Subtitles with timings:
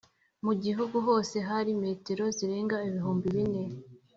[0.45, 3.63] mu gihugu hose hari metero zirenga ibihumbi bine